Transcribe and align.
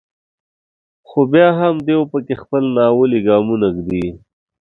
خو 1.07 1.19
بیا 1.31 1.47
هم 1.59 1.75
دوی 1.87 2.01
په 2.11 2.17
کې 2.25 2.35
خپل 2.43 2.63
ناولي 2.77 3.19
ګامونه 3.27 3.67
ږدي. 3.75 4.05